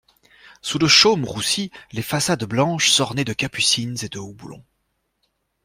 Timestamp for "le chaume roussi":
0.79-1.69